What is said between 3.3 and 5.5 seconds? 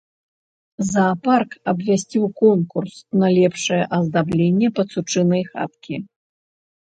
лепшае аздабленне пацучынай